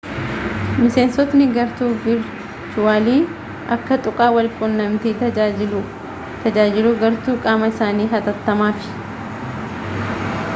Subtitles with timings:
[0.83, 3.17] miseensotni gartuu virchuwali
[3.75, 5.31] akka tuqaa wal qunnamtiiti
[6.47, 8.91] tajaajiluu gartuu qaama isaanii hatattamaaf